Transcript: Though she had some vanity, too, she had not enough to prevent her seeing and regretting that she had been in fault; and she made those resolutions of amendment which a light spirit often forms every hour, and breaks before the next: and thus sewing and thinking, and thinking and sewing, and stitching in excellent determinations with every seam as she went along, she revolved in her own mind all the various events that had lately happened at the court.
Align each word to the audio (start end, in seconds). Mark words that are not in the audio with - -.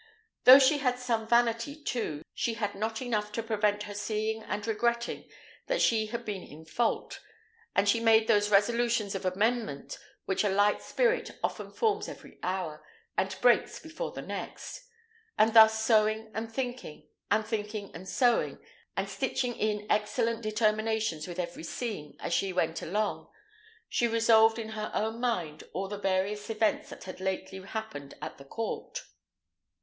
Though 0.45 0.57
she 0.57 0.79
had 0.79 0.97
some 0.97 1.27
vanity, 1.27 1.75
too, 1.75 2.23
she 2.33 2.55
had 2.55 2.73
not 2.73 3.03
enough 3.03 3.31
to 3.33 3.43
prevent 3.43 3.83
her 3.83 3.93
seeing 3.93 4.41
and 4.41 4.65
regretting 4.65 5.29
that 5.67 5.79
she 5.79 6.07
had 6.07 6.25
been 6.25 6.41
in 6.41 6.65
fault; 6.65 7.19
and 7.75 7.87
she 7.87 7.99
made 7.99 8.27
those 8.27 8.49
resolutions 8.49 9.13
of 9.13 9.25
amendment 9.27 9.99
which 10.25 10.43
a 10.43 10.49
light 10.49 10.81
spirit 10.81 11.29
often 11.43 11.71
forms 11.71 12.07
every 12.09 12.39
hour, 12.41 12.83
and 13.15 13.37
breaks 13.41 13.77
before 13.77 14.11
the 14.11 14.23
next: 14.23 14.81
and 15.37 15.53
thus 15.53 15.83
sewing 15.85 16.31
and 16.33 16.51
thinking, 16.51 17.07
and 17.29 17.45
thinking 17.45 17.93
and 17.93 18.09
sewing, 18.09 18.57
and 18.97 19.07
stitching 19.07 19.55
in 19.55 19.85
excellent 19.87 20.41
determinations 20.41 21.27
with 21.27 21.37
every 21.37 21.63
seam 21.63 22.15
as 22.19 22.33
she 22.33 22.51
went 22.51 22.81
along, 22.81 23.29
she 23.87 24.07
revolved 24.07 24.57
in 24.57 24.69
her 24.69 24.89
own 24.95 25.19
mind 25.21 25.63
all 25.73 25.87
the 25.87 25.95
various 25.99 26.49
events 26.49 26.89
that 26.89 27.03
had 27.03 27.19
lately 27.21 27.59
happened 27.61 28.15
at 28.19 28.39
the 28.39 28.45
court. 28.45 29.03